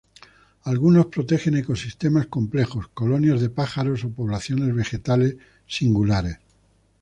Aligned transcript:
Algunos 0.63 1.05
protegen 1.15 1.57
ecosistemas 1.57 2.25
complejos, 2.25 2.87
colonias 2.87 3.39
de 3.39 3.51
pájaros, 3.51 4.03
o 4.03 4.09
poblaciones 4.09 4.73
vegetales 4.73 5.37
singulares. 5.67 6.39